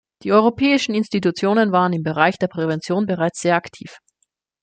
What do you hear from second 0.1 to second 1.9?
Die europäischen Institutionen